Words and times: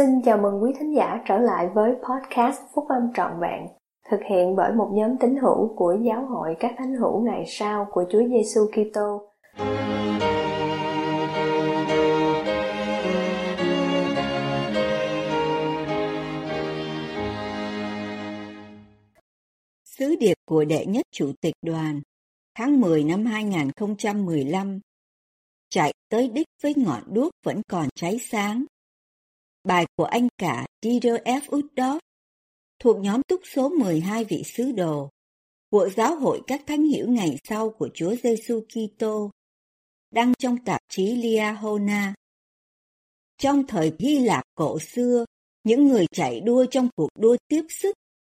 Xin 0.00 0.22
chào 0.24 0.38
mừng 0.38 0.62
quý 0.62 0.72
thính 0.78 0.94
giả 0.96 1.22
trở 1.28 1.38
lại 1.38 1.68
với 1.74 1.92
podcast 1.92 2.60
Phúc 2.74 2.84
Âm 2.88 3.02
Trọn 3.14 3.32
Vẹn, 3.40 3.66
thực 4.10 4.20
hiện 4.30 4.56
bởi 4.56 4.72
một 4.72 4.90
nhóm 4.92 5.16
tín 5.20 5.36
hữu 5.36 5.74
của 5.76 5.96
Giáo 6.02 6.26
hội 6.26 6.56
các 6.60 6.74
thánh 6.78 6.94
hữu 6.94 7.20
ngày 7.20 7.44
sau 7.46 7.86
của 7.90 8.04
Chúa 8.10 8.22
Giêsu 8.28 8.60
Kitô. 8.72 9.32
Sứ 19.84 20.16
điệp 20.20 20.34
của 20.46 20.64
đệ 20.64 20.86
nhất 20.86 21.06
chủ 21.12 21.32
tịch 21.40 21.54
đoàn 21.62 22.00
tháng 22.58 22.80
10 22.80 23.04
năm 23.04 23.26
2015 23.26 24.80
chạy 25.70 25.92
tới 26.08 26.28
đích 26.28 26.46
với 26.62 26.74
ngọn 26.76 27.02
đuốc 27.06 27.32
vẫn 27.44 27.62
còn 27.68 27.88
cháy 27.94 28.18
sáng 28.30 28.64
Bài 29.64 29.86
của 29.96 30.04
anh 30.04 30.28
cả 30.38 30.66
Dieter 30.82 31.14
F. 31.14 31.40
Uddorf 31.40 31.98
thuộc 32.78 32.96
nhóm 32.96 33.22
túc 33.28 33.40
số 33.44 33.68
12 33.68 34.24
vị 34.24 34.42
sứ 34.44 34.72
đồ 34.72 35.10
của 35.70 35.88
Giáo 35.96 36.16
hội 36.16 36.42
các 36.46 36.62
thánh 36.66 36.82
hiểu 36.82 37.08
ngày 37.08 37.38
sau 37.44 37.70
của 37.70 37.88
Chúa 37.94 38.14
Giêsu 38.22 38.60
Kitô 38.60 39.30
đăng 40.10 40.32
trong 40.38 40.64
tạp 40.64 40.80
chí 40.88 41.16
Liahona. 41.16 42.14
Trong 43.38 43.66
thời 43.66 43.92
Hy 43.98 44.18
Lạp 44.18 44.44
cổ 44.54 44.78
xưa, 44.78 45.24
những 45.64 45.88
người 45.88 46.06
chạy 46.12 46.40
đua 46.40 46.66
trong 46.70 46.88
cuộc 46.96 47.08
đua 47.18 47.36
tiếp 47.48 47.66
sức 47.68 47.96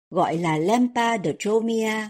gọi 0.09 0.37
là 0.37 0.57
Lampa 0.57 1.17
de 1.17 1.33
Tromia. 1.39 2.09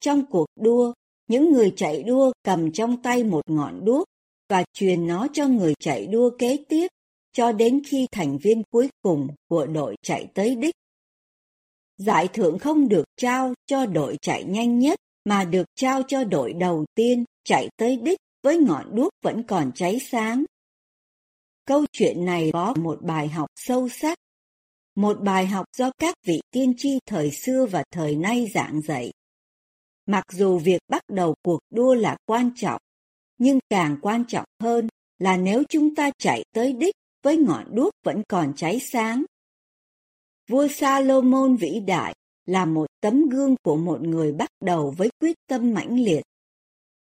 Trong 0.00 0.26
cuộc 0.30 0.46
đua, 0.60 0.92
những 1.28 1.52
người 1.52 1.72
chạy 1.76 2.02
đua 2.02 2.32
cầm 2.42 2.72
trong 2.72 3.02
tay 3.02 3.24
một 3.24 3.42
ngọn 3.50 3.84
đuốc 3.84 4.04
và 4.48 4.64
truyền 4.72 5.06
nó 5.06 5.26
cho 5.32 5.48
người 5.48 5.74
chạy 5.80 6.06
đua 6.06 6.30
kế 6.38 6.64
tiếp 6.68 6.86
cho 7.32 7.52
đến 7.52 7.82
khi 7.86 8.06
thành 8.12 8.38
viên 8.38 8.62
cuối 8.70 8.88
cùng 9.02 9.28
của 9.48 9.66
đội 9.66 9.96
chạy 10.02 10.26
tới 10.34 10.54
đích. 10.56 10.74
Giải 11.96 12.28
thưởng 12.28 12.58
không 12.58 12.88
được 12.88 13.04
trao 13.16 13.54
cho 13.66 13.86
đội 13.86 14.16
chạy 14.22 14.44
nhanh 14.44 14.78
nhất 14.78 14.98
mà 15.24 15.44
được 15.44 15.66
trao 15.74 16.02
cho 16.08 16.24
đội 16.24 16.52
đầu 16.52 16.84
tiên 16.94 17.24
chạy 17.44 17.68
tới 17.76 17.96
đích 17.96 18.18
với 18.42 18.58
ngọn 18.58 18.94
đuốc 18.94 19.12
vẫn 19.22 19.42
còn 19.42 19.72
cháy 19.74 19.98
sáng. 20.10 20.44
Câu 21.66 21.84
chuyện 21.92 22.24
này 22.24 22.50
có 22.52 22.74
một 22.76 22.98
bài 23.02 23.28
học 23.28 23.48
sâu 23.56 23.88
sắc, 23.88 24.18
một 24.94 25.20
bài 25.20 25.46
học 25.46 25.66
do 25.76 25.90
các 25.98 26.14
vị 26.26 26.40
tiên 26.50 26.74
tri 26.76 26.98
thời 27.06 27.30
xưa 27.30 27.66
và 27.66 27.84
thời 27.90 28.16
nay 28.16 28.46
giảng 28.54 28.80
dạy. 28.80 29.12
Mặc 30.06 30.24
dù 30.32 30.58
việc 30.58 30.80
bắt 30.88 31.02
đầu 31.08 31.34
cuộc 31.42 31.60
đua 31.70 31.94
là 31.94 32.16
quan 32.26 32.50
trọng, 32.56 32.80
nhưng 33.38 33.58
càng 33.70 33.96
quan 34.02 34.24
trọng 34.28 34.44
hơn 34.62 34.88
là 35.18 35.36
nếu 35.36 35.62
chúng 35.68 35.94
ta 35.94 36.10
chạy 36.18 36.44
tới 36.52 36.72
đích 36.72 36.94
với 37.22 37.36
ngọn 37.36 37.74
đuốc 37.74 37.92
vẫn 38.04 38.22
còn 38.28 38.52
cháy 38.56 38.80
sáng. 38.80 39.24
Vua 40.48 40.68
Salomon 40.68 41.56
vĩ 41.56 41.80
đại 41.86 42.14
là 42.46 42.64
một 42.64 42.86
tấm 43.00 43.28
gương 43.28 43.54
của 43.62 43.76
một 43.76 44.00
người 44.02 44.32
bắt 44.32 44.50
đầu 44.60 44.94
với 44.96 45.10
quyết 45.20 45.36
tâm 45.46 45.74
mãnh 45.74 46.00
liệt. 46.00 46.22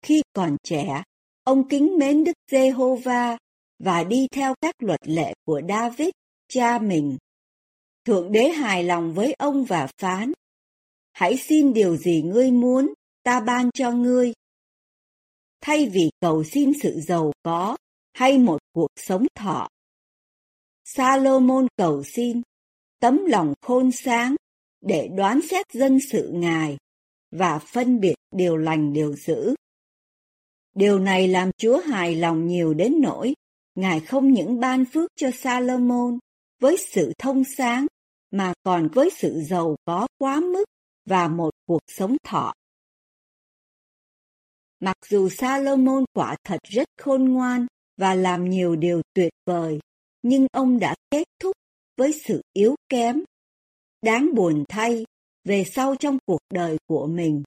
Khi 0.02 0.22
còn 0.32 0.56
trẻ, 0.62 1.02
ông 1.44 1.68
kính 1.68 1.98
mến 1.98 2.24
Đức 2.24 2.32
Giê-hô-va 2.50 3.38
và 3.78 4.04
đi 4.04 4.26
theo 4.32 4.54
các 4.60 4.74
luật 4.78 5.00
lệ 5.08 5.34
của 5.46 5.60
David, 5.68 6.08
cha 6.48 6.78
mình. 6.78 7.16
Thượng 8.04 8.32
đế 8.32 8.48
hài 8.48 8.84
lòng 8.84 9.14
với 9.14 9.34
ông 9.38 9.64
và 9.64 9.88
phán, 9.98 10.32
hãy 11.12 11.36
xin 11.36 11.72
điều 11.72 11.96
gì 11.96 12.22
ngươi 12.22 12.50
muốn, 12.50 12.94
ta 13.22 13.40
ban 13.40 13.70
cho 13.70 13.90
ngươi. 13.90 14.32
Thay 15.60 15.86
vì 15.86 16.10
cầu 16.20 16.44
xin 16.44 16.72
sự 16.82 17.00
giàu 17.00 17.32
có 17.42 17.76
hay 18.12 18.38
một 18.38 18.58
cuộc 18.72 18.90
sống 18.96 19.26
thọ, 19.34 19.68
Salomon 20.88 21.66
cầu 21.76 22.02
xin 22.04 22.42
tấm 23.00 23.24
lòng 23.26 23.54
khôn 23.62 23.92
sáng 23.92 24.36
để 24.80 25.08
đoán 25.16 25.40
xét 25.50 25.66
dân 25.72 25.98
sự 26.10 26.30
Ngài 26.34 26.76
và 27.30 27.58
phân 27.58 28.00
biệt 28.00 28.14
điều 28.30 28.56
lành 28.56 28.92
điều 28.92 29.14
dữ. 29.16 29.54
Điều 30.74 30.98
này 30.98 31.28
làm 31.28 31.50
Chúa 31.56 31.80
hài 31.80 32.14
lòng 32.14 32.46
nhiều 32.46 32.74
đến 32.74 32.94
nỗi 33.00 33.34
Ngài 33.74 34.00
không 34.00 34.32
những 34.32 34.60
ban 34.60 34.84
phước 34.84 35.10
cho 35.16 35.30
Salomon 35.30 36.18
với 36.60 36.76
sự 36.76 37.12
thông 37.18 37.42
sáng 37.56 37.86
mà 38.30 38.54
còn 38.62 38.88
với 38.88 39.10
sự 39.16 39.40
giàu 39.40 39.76
có 39.84 40.06
quá 40.18 40.40
mức 40.40 40.64
và 41.04 41.28
một 41.28 41.50
cuộc 41.66 41.82
sống 41.86 42.16
thọ. 42.24 42.52
Mặc 44.80 44.96
dù 45.08 45.28
Salomon 45.28 46.04
quả 46.12 46.36
thật 46.44 46.58
rất 46.62 46.88
khôn 47.00 47.24
ngoan 47.24 47.66
và 47.96 48.14
làm 48.14 48.50
nhiều 48.50 48.76
điều 48.76 49.02
tuyệt 49.14 49.32
vời, 49.46 49.78
nhưng 50.28 50.46
ông 50.52 50.78
đã 50.78 50.94
kết 51.10 51.24
thúc 51.40 51.56
với 51.96 52.12
sự 52.24 52.42
yếu 52.52 52.74
kém. 52.88 53.22
Đáng 54.02 54.34
buồn 54.34 54.64
thay, 54.68 55.04
về 55.44 55.64
sau 55.64 55.96
trong 55.96 56.18
cuộc 56.26 56.40
đời 56.54 56.78
của 56.86 57.06
mình, 57.06 57.42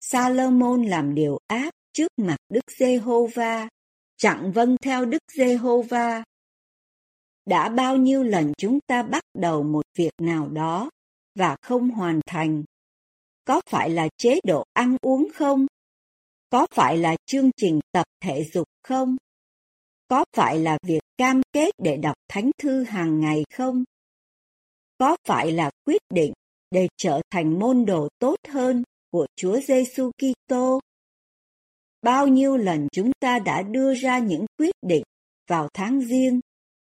Salomon 0.00 0.82
làm 0.82 1.14
điều 1.14 1.38
ác 1.46 1.70
trước 1.92 2.08
mặt 2.16 2.36
Đức 2.48 2.64
Giê-hô-va, 2.78 3.68
chẳng 4.16 4.52
vâng 4.52 4.76
theo 4.82 5.04
Đức 5.04 5.22
Giê-hô-va. 5.36 6.24
Đã 7.46 7.68
bao 7.68 7.96
nhiêu 7.96 8.22
lần 8.22 8.52
chúng 8.58 8.78
ta 8.86 9.02
bắt 9.02 9.22
đầu 9.34 9.62
một 9.62 9.84
việc 9.98 10.12
nào 10.18 10.48
đó 10.48 10.90
và 11.34 11.56
không 11.62 11.90
hoàn 11.90 12.20
thành? 12.26 12.64
Có 13.44 13.60
phải 13.70 13.90
là 13.90 14.08
chế 14.16 14.40
độ 14.44 14.64
ăn 14.72 14.96
uống 15.00 15.28
không? 15.34 15.66
Có 16.50 16.66
phải 16.74 16.96
là 16.98 17.16
chương 17.26 17.50
trình 17.56 17.80
tập 17.92 18.06
thể 18.20 18.44
dục 18.44 18.66
không? 18.82 19.16
Có 20.12 20.24
phải 20.36 20.58
là 20.58 20.78
việc 20.82 21.02
cam 21.18 21.40
kết 21.52 21.70
để 21.78 21.96
đọc 21.96 22.16
thánh 22.28 22.50
thư 22.58 22.84
hàng 22.84 23.20
ngày 23.20 23.44
không? 23.54 23.84
Có 24.98 25.16
phải 25.28 25.52
là 25.52 25.70
quyết 25.86 26.02
định 26.14 26.32
để 26.70 26.88
trở 26.96 27.20
thành 27.30 27.58
môn 27.58 27.84
đồ 27.84 28.08
tốt 28.18 28.36
hơn 28.48 28.82
của 29.10 29.26
Chúa 29.36 29.60
Giêsu 29.60 30.10
Kitô? 30.10 30.80
Bao 32.02 32.26
nhiêu 32.26 32.56
lần 32.56 32.88
chúng 32.92 33.12
ta 33.20 33.38
đã 33.38 33.62
đưa 33.62 33.94
ra 33.94 34.18
những 34.18 34.46
quyết 34.58 34.74
định 34.82 35.02
vào 35.48 35.68
tháng 35.74 36.00
riêng 36.00 36.40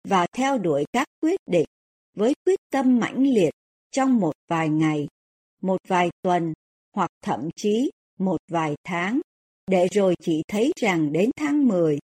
và 0.09 0.27
theo 0.33 0.59
đuổi 0.59 0.85
các 0.93 1.07
quyết 1.21 1.41
định 1.47 1.67
với 2.15 2.35
quyết 2.45 2.59
tâm 2.71 2.99
mãnh 2.99 3.23
liệt 3.23 3.51
trong 3.91 4.17
một 4.17 4.35
vài 4.49 4.69
ngày, 4.69 5.09
một 5.63 5.79
vài 5.89 6.11
tuần 6.23 6.53
hoặc 6.95 7.11
thậm 7.23 7.49
chí 7.57 7.91
một 8.19 8.39
vài 8.51 8.75
tháng, 8.85 9.21
để 9.67 9.89
rồi 9.93 10.15
chỉ 10.23 10.43
thấy 10.49 10.73
rằng 10.77 11.13
đến 11.13 11.31
tháng 11.37 11.69
10 11.69 11.99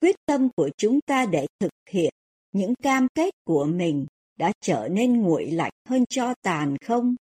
quyết 0.00 0.16
tâm 0.26 0.48
của 0.56 0.70
chúng 0.76 1.00
ta 1.00 1.26
để 1.26 1.46
thực 1.60 1.72
hiện 1.90 2.14
những 2.52 2.74
cam 2.82 3.06
kết 3.14 3.34
của 3.44 3.64
mình 3.64 4.06
đã 4.38 4.52
trở 4.60 4.88
nên 4.90 5.22
nguội 5.22 5.50
lạnh 5.50 5.72
hơn 5.88 6.04
cho 6.08 6.34
tàn 6.42 6.76
không? 6.84 7.14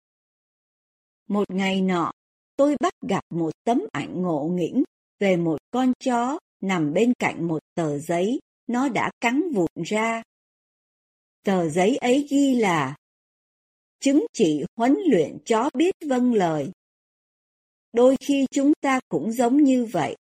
Một 1.28 1.52
ngày 1.52 1.82
nọ, 1.82 2.12
tôi 2.56 2.76
bắt 2.80 2.94
gặp 3.02 3.24
một 3.30 3.52
tấm 3.64 3.82
ảnh 3.92 4.22
ngộ 4.22 4.50
nghĩnh 4.54 4.84
về 5.20 5.38
một 5.38 5.58
con 5.72 5.94
chó 6.00 6.40
nằm 6.62 6.94
bên 6.94 7.14
cạnh 7.20 7.48
một 7.48 7.60
tờ 7.76 8.00
giấy 8.00 8.40
nó 8.68 8.90
đã 8.90 9.12
cắn 9.22 9.44
vụn 9.54 9.84
ra. 9.86 10.24
Tờ 11.44 11.70
giấy 11.70 11.98
ấy 11.98 12.28
ghi 12.30 12.56
là 12.56 12.96
chứng 14.00 14.26
chỉ 14.34 14.64
huấn 14.78 14.96
luyện 15.10 15.38
chó 15.46 15.70
biết 15.74 15.96
vâng 16.08 16.34
lời. 16.34 16.72
Đôi 17.94 18.18
khi 18.20 18.46
chúng 18.52 18.74
ta 18.82 19.00
cũng 19.10 19.32
giống 19.32 19.64
như 19.64 19.86
vậy. 19.86 20.16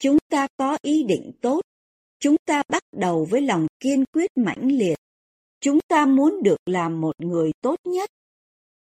Chúng 0.00 0.18
ta 0.28 0.48
có 0.56 0.78
ý 0.82 1.02
định 1.02 1.32
tốt. 1.42 1.60
Chúng 2.18 2.36
ta 2.46 2.62
bắt 2.68 2.82
đầu 2.92 3.26
với 3.30 3.40
lòng 3.40 3.66
kiên 3.80 4.04
quyết 4.12 4.30
mãnh 4.36 4.68
liệt. 4.68 4.98
Chúng 5.60 5.78
ta 5.88 6.06
muốn 6.06 6.42
được 6.42 6.58
làm 6.66 7.00
một 7.00 7.12
người 7.18 7.50
tốt 7.60 7.76
nhất. 7.84 8.10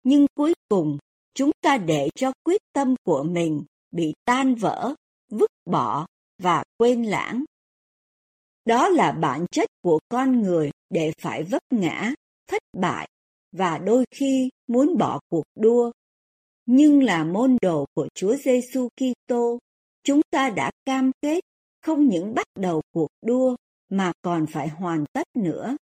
Nhưng 0.05 0.27
cuối 0.35 0.55
cùng, 0.69 0.99
chúng 1.35 1.51
ta 1.61 1.79
để 1.79 2.09
cho 2.15 2.33
quyết 2.45 2.61
tâm 2.73 2.95
của 3.05 3.23
mình 3.23 3.63
bị 3.91 4.15
tan 4.25 4.55
vỡ, 4.55 4.95
vứt 5.31 5.51
bỏ 5.67 6.07
và 6.43 6.65
quên 6.79 7.03
lãng. 7.03 7.45
Đó 8.65 8.89
là 8.89 9.13
bản 9.13 9.47
chất 9.51 9.69
của 9.83 9.99
con 10.09 10.43
người 10.43 10.71
để 10.91 11.13
phải 11.21 11.43
vấp 11.43 11.63
ngã, 11.71 12.15
thất 12.47 12.63
bại 12.77 13.09
và 13.53 13.79
đôi 13.79 14.05
khi 14.11 14.51
muốn 14.67 14.99
bỏ 14.99 15.21
cuộc 15.29 15.45
đua. 15.57 15.93
Nhưng 16.67 17.03
là 17.03 17.25
môn 17.25 17.57
đồ 17.63 17.87
của 17.95 18.09
Chúa 18.15 18.37
Giêsu 18.37 18.89
Kitô, 18.89 19.59
Chúng 20.03 20.21
ta 20.31 20.51
đã 20.51 20.71
cam 20.85 21.11
kết, 21.23 21.41
không 21.83 22.09
những 22.09 22.35
bắt 22.35 22.47
đầu 22.59 22.83
cuộc 22.93 23.09
đua, 23.23 23.57
mà 23.89 24.13
còn 24.23 24.47
phải 24.47 24.69
hoàn 24.69 25.05
tất 25.13 25.27
nữa 25.35 25.77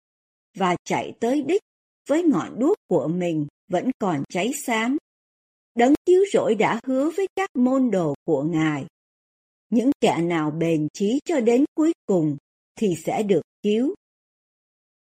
và 0.56 0.76
chạy 0.85 1.12
tới 1.20 1.43
đích, 1.43 1.62
với 2.09 2.23
ngọn 2.23 2.59
đuốc 2.59 2.76
của 2.88 3.09
mình, 3.09 3.47
vẫn 3.69 3.91
còn 3.99 4.23
cháy 4.29 4.53
xám. 4.64 4.97
Đấng 5.75 5.94
cứu 6.06 6.25
rỗi 6.32 6.55
đã 6.55 6.81
hứa 6.85 7.11
với 7.17 7.26
các 7.37 7.50
môn 7.56 7.91
đồ 7.91 8.14
của 8.25 8.43
Ngài. 8.43 8.87
Những 9.70 9.91
kẻ 10.00 10.19
nào 10.23 10.50
bền 10.50 10.88
chí 10.93 11.20
cho 11.25 11.41
đến 11.41 11.65
cuối 11.75 11.93
cùng, 12.06 12.37
thì 12.76 12.88
sẽ 13.05 13.23
được 13.23 13.43
cứu. 13.62 13.94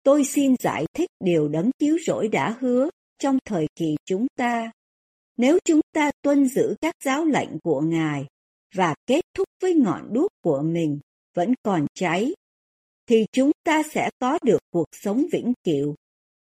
Tôi 0.02 0.24
xin 0.24 0.54
giải 0.60 0.86
thích 0.94 1.10
điều 1.20 1.48
đấng 1.48 1.70
cứu 1.78 1.98
rỗi 2.06 2.28
đã 2.28 2.56
hứa 2.60 2.90
trong 3.18 3.38
thời 3.44 3.66
kỳ 3.74 3.96
chúng 4.04 4.26
ta. 4.36 4.70
Nếu 5.36 5.58
chúng 5.64 5.80
ta 5.94 6.10
tuân 6.22 6.48
giữ 6.48 6.74
các 6.80 6.94
giáo 7.04 7.24
lệnh 7.24 7.58
của 7.62 7.80
Ngài 7.80 8.26
và 8.74 8.94
kết 9.06 9.20
thúc 9.34 9.48
với 9.62 9.74
ngọn 9.74 10.12
đuốc 10.12 10.30
của 10.40 10.62
mình 10.62 10.98
vẫn 11.34 11.54
còn 11.62 11.86
cháy, 11.94 12.34
thì 13.06 13.26
chúng 13.32 13.50
ta 13.64 13.82
sẽ 13.82 14.10
có 14.18 14.38
được 14.42 14.60
cuộc 14.70 14.86
sống 14.92 15.26
vĩnh 15.32 15.52
cửu, 15.64 15.94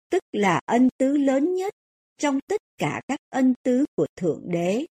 tức 0.10 0.24
là 0.32 0.62
ân 0.66 0.90
tứ 0.98 1.18
lớn 1.18 1.54
nhất 1.54 1.74
trong 2.18 2.40
tất 2.48 2.62
cả 2.78 3.02
các 3.08 3.20
ân 3.30 3.54
tứ 3.64 3.86
của 3.96 4.08
Thượng 4.16 4.42
Đế. 4.48 4.86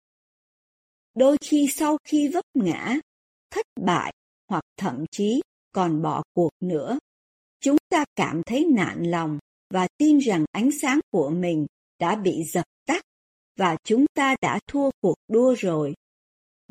Đôi 1.14 1.36
khi 1.40 1.68
sau 1.70 1.98
khi 2.04 2.28
vấp 2.28 2.44
ngã, 2.54 2.98
thất 3.50 3.66
bại 3.80 4.12
hoặc 4.48 4.64
thậm 4.76 5.04
chí 5.10 5.40
còn 5.72 6.02
bỏ 6.02 6.22
cuộc 6.34 6.50
nữa, 6.60 6.98
chúng 7.60 7.76
ta 7.88 8.04
cảm 8.16 8.42
thấy 8.46 8.64
nạn 8.64 9.02
lòng 9.06 9.38
và 9.70 9.88
tin 9.98 10.18
rằng 10.18 10.44
ánh 10.52 10.70
sáng 10.82 11.00
của 11.10 11.30
mình 11.30 11.66
đã 11.98 12.16
bị 12.16 12.44
dập 12.44 12.64
tắt 12.86 13.02
và 13.56 13.76
chúng 13.84 14.04
ta 14.14 14.36
đã 14.40 14.60
thua 14.66 14.90
cuộc 15.00 15.16
đua 15.28 15.54
rồi. 15.58 15.94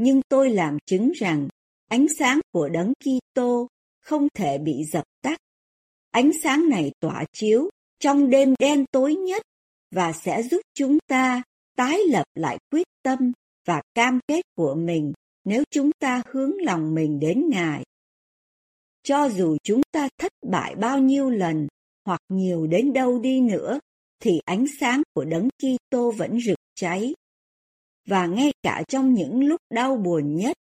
Nhưng 0.02 0.22
tôi 0.30 0.50
làm 0.50 0.78
chứng 0.86 1.12
rằng 1.12 1.48
ánh 1.90 2.06
sáng 2.20 2.40
của 2.52 2.70
Đấng 2.70 2.94
Kitô 2.94 3.68
không 4.02 4.28
thể 4.34 4.58
bị 4.58 4.84
dập 4.92 5.04
tắt. 5.22 5.38
Ánh 6.12 6.32
sáng 6.44 6.70
này 6.70 6.92
tỏa 7.00 7.26
chiếu 7.34 7.70
trong 8.00 8.30
đêm 8.30 8.54
đen 8.60 8.86
tối 8.92 9.16
nhất 9.16 9.42
và 9.92 10.14
sẽ 10.14 10.44
giúp 10.44 10.62
chúng 10.74 10.98
ta 11.08 11.44
tái 11.76 12.00
lập 12.10 12.26
lại 12.36 12.58
quyết 12.72 12.88
tâm 13.04 13.32
và 13.66 13.82
cam 13.94 14.20
kết 14.28 14.42
của 14.56 14.76
mình 14.76 15.14
nếu 15.46 15.64
chúng 15.72 15.92
ta 16.00 16.22
hướng 16.32 16.52
lòng 16.62 16.96
mình 16.96 17.20
đến 17.20 17.50
Ngài. 17.50 17.84
Cho 19.04 19.30
dù 19.30 19.58
chúng 19.64 19.82
ta 19.92 20.10
thất 20.18 20.32
bại 20.48 20.76
bao 20.76 21.00
nhiêu 21.00 21.30
lần 21.30 21.68
hoặc 22.06 22.22
nhiều 22.30 22.68
đến 22.68 22.94
đâu 22.94 23.20
đi 23.20 23.42
nữa, 23.42 23.80
thì 24.20 24.40
ánh 24.46 24.66
sáng 24.80 25.02
của 25.14 25.26
Đấng 25.26 25.50
Kitô 25.50 26.12
vẫn 26.12 26.40
rực 26.42 26.58
cháy. 26.76 27.14
Và 28.06 28.26
ngay 28.26 28.52
cả 28.64 28.84
trong 28.88 29.14
những 29.14 29.44
lúc 29.44 29.62
đau 29.70 29.98
buồn 29.98 30.36
nhất, 30.36 30.58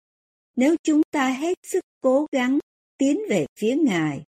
nếu 0.56 0.76
chúng 0.84 1.02
ta 1.12 1.30
hết 1.30 1.58
sức 1.64 1.84
cố 2.02 2.26
gắng 2.32 2.60
tiến 2.98 3.20
về 3.30 3.46
phía 3.60 3.76
Ngài, 3.76 4.24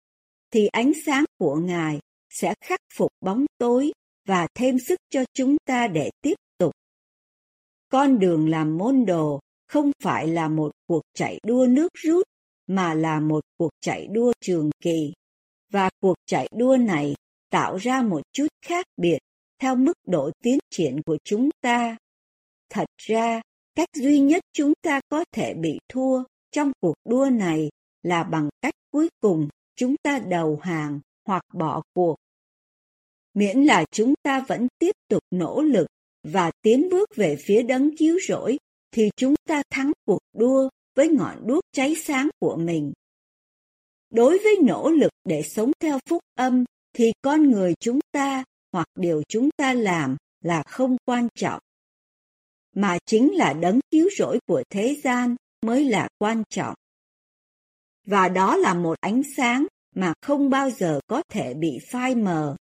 thì 0.50 0.66
ánh 0.66 0.92
sáng 1.06 1.24
của 1.38 1.56
Ngài 1.56 2.00
sẽ 2.30 2.54
khắc 2.60 2.80
phục 2.94 3.10
bóng 3.20 3.44
tối 3.58 3.92
và 4.26 4.46
thêm 4.54 4.78
sức 4.78 4.98
cho 5.10 5.24
chúng 5.34 5.56
ta 5.64 5.88
để 5.88 6.10
tiếp 6.22 6.34
tục. 6.58 6.72
Con 7.88 8.18
đường 8.18 8.48
làm 8.48 8.78
môn 8.78 9.04
đồ 9.06 9.40
không 9.68 9.90
phải 10.02 10.28
là 10.28 10.48
một 10.48 10.72
cuộc 10.86 11.02
chạy 11.14 11.38
đua 11.46 11.66
nước 11.66 11.88
rút, 11.94 12.26
mà 12.66 12.94
là 12.94 13.20
một 13.20 13.44
cuộc 13.58 13.70
chạy 13.80 14.06
đua 14.06 14.32
trường 14.40 14.70
kỳ. 14.80 15.12
Và 15.72 15.90
cuộc 16.00 16.14
chạy 16.26 16.48
đua 16.56 16.76
này 16.76 17.14
tạo 17.50 17.76
ra 17.76 18.02
một 18.02 18.22
chút 18.32 18.46
khác 18.62 18.86
biệt 18.96 19.18
theo 19.60 19.76
mức 19.76 19.92
độ 20.06 20.30
tiến 20.42 20.58
triển 20.70 21.02
của 21.06 21.18
chúng 21.24 21.50
ta. 21.60 21.96
Thật 22.70 22.86
ra, 22.96 23.40
cách 23.74 23.88
duy 23.94 24.20
nhất 24.20 24.42
chúng 24.52 24.72
ta 24.82 25.00
có 25.08 25.24
thể 25.32 25.54
bị 25.54 25.78
thua 25.88 26.24
trong 26.52 26.72
cuộc 26.80 26.94
đua 27.04 27.28
này 27.32 27.70
là 28.02 28.24
bằng 28.24 28.48
cách 28.60 28.74
cuối 28.90 29.08
cùng 29.20 29.48
chúng 29.76 29.94
ta 30.02 30.18
đầu 30.18 30.58
hàng 30.62 31.00
hoặc 31.26 31.42
bỏ 31.54 31.82
cuộc. 31.94 32.16
Miễn 33.34 33.62
là 33.62 33.84
chúng 33.90 34.14
ta 34.22 34.44
vẫn 34.48 34.68
tiếp 34.78 34.92
tục 35.08 35.22
nỗ 35.30 35.62
lực 35.62 35.86
và 36.22 36.50
tiến 36.62 36.88
bước 36.90 37.16
về 37.16 37.36
phía 37.40 37.62
đấng 37.62 37.96
cứu 37.96 38.18
rỗi, 38.28 38.58
thì 38.92 39.10
chúng 39.16 39.34
ta 39.48 39.62
thắng 39.70 39.92
cuộc 40.06 40.20
đua 40.32 40.68
với 40.94 41.08
ngọn 41.08 41.46
đuốc 41.46 41.64
cháy 41.72 41.94
sáng 42.04 42.28
của 42.38 42.56
mình. 42.56 42.92
Đối 44.10 44.38
với 44.38 44.56
nỗ 44.62 44.90
lực 44.90 45.12
để 45.24 45.42
sống 45.42 45.72
theo 45.80 45.98
phúc 46.08 46.22
âm, 46.34 46.64
thì 46.92 47.12
con 47.22 47.50
người 47.50 47.74
chúng 47.80 47.98
ta 48.12 48.44
hoặc 48.72 48.86
điều 48.94 49.22
chúng 49.28 49.48
ta 49.56 49.72
làm 49.72 50.16
là 50.40 50.62
không 50.62 50.96
quan 51.04 51.28
trọng. 51.34 51.60
Mà 52.74 52.98
chính 53.06 53.34
là 53.34 53.52
đấng 53.52 53.80
cứu 53.90 54.08
rỗi 54.18 54.38
của 54.46 54.62
thế 54.70 54.96
gian 55.04 55.36
mới 55.62 55.84
là 55.84 56.08
quan 56.18 56.42
trọng. 56.50 56.74
Và 58.06 58.28
đó 58.28 58.56
là 58.56 58.74
một 58.74 59.00
ánh 59.00 59.22
sáng 59.36 59.66
mà 59.94 60.14
không 60.22 60.50
bao 60.50 60.70
giờ 60.70 61.00
có 61.06 61.22
thể 61.28 61.54
bị 61.54 61.78
phai 61.90 62.14
mờ. 62.14 62.56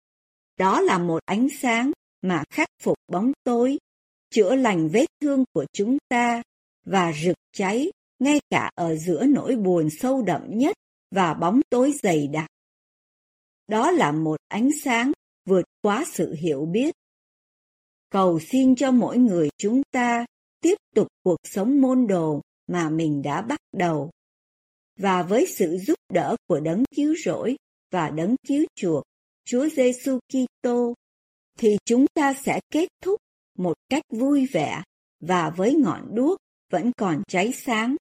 Đó 0.58 0.82
là 0.82 0.98
một 0.98 1.20
ánh 1.26 1.48
sáng 1.50 1.92
mà 2.22 2.44
khắc 2.50 2.68
phục 2.82 2.98
bóng 3.12 3.32
tối, 3.44 3.78
chữa 4.30 4.56
lành 4.56 4.90
vết 4.90 5.06
thương 5.22 5.44
của 5.54 5.66
chúng 5.74 5.98
ta 6.10 6.42
và 6.86 7.14
rực 7.24 7.38
cháy 7.54 7.92
ngay 8.20 8.40
cả 8.50 8.72
ở 8.76 8.96
giữa 8.96 9.26
nỗi 9.26 9.56
buồn 9.56 9.90
sâu 9.90 10.22
đậm 10.22 10.42
nhất 10.58 10.76
và 11.12 11.34
bóng 11.34 11.62
tối 11.70 11.94
dày 12.04 12.28
đặc. 12.28 12.50
Đó 13.68 13.92
là 13.92 14.12
một 14.12 14.38
ánh 14.48 14.70
sáng 14.84 15.12
vượt 15.46 15.66
quá 15.82 16.06
sự 16.08 16.34
hiểu 16.34 16.66
biết. 16.66 16.96
Cầu 18.14 18.40
xin 18.40 18.76
cho 18.76 18.92
mỗi 18.92 19.18
người 19.18 19.50
chúng 19.58 19.82
ta 19.92 20.26
tiếp 20.62 20.76
tục 20.96 21.08
cuộc 21.24 21.38
sống 21.44 21.82
môn 21.82 22.08
đồ 22.08 22.42
mà 22.68 22.90
mình 22.90 23.22
đã 23.22 23.42
bắt 23.42 23.60
đầu. 23.72 24.12
Và 25.00 25.24
với 25.24 25.46
sự 25.58 25.78
giúp 25.78 25.96
đỡ 26.14 26.36
của 26.48 26.60
đấng 26.60 26.84
cứu 26.96 27.16
rỗi 27.26 27.56
và 27.92 28.10
đấng 28.10 28.36
cứu 28.48 28.66
chuộc, 28.76 29.04
Chúa 29.46 29.70
Giêsu 29.70 30.20
Kitô, 30.28 30.94
thì 31.60 31.78
chúng 31.86 32.06
ta 32.14 32.34
sẽ 32.34 32.60
kết 32.72 32.90
thúc 33.02 33.20
một 33.58 33.74
cách 33.90 34.04
vui 34.10 34.46
vẻ 34.46 34.84
và 35.20 35.50
với 35.50 35.76
ngọn 35.76 36.16
đuốc 36.16 36.38
vẫn 36.72 36.92
còn 36.98 37.24
cháy 37.28 37.54
sáng 37.66 37.96